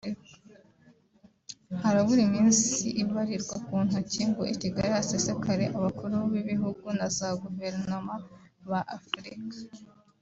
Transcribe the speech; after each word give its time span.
Harabura 1.81 2.21
iminsi 2.27 2.83
ibarirwa 3.01 3.55
ku 3.65 3.75
ntoki 3.85 4.21
ngo 4.29 4.41
i 4.53 4.55
Kigali 4.61 4.89
hasesekare 4.97 5.65
Abakuru 5.77 6.15
b’Ibihugu 6.31 6.85
na 6.97 7.07
za 7.17 7.29
Guverinoma 7.41 8.15
ba 8.69 8.81
Afurika 8.97 9.57